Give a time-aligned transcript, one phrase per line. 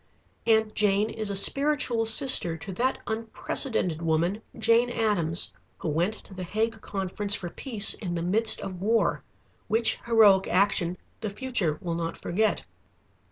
[0.47, 6.33] Aunt Jane is a spiritual sister to that unprecedented woman, Jane Addams, who went to
[6.33, 9.21] the Hague conference for Peace in the midst of war,
[9.67, 12.63] which heroic action the future will not forget.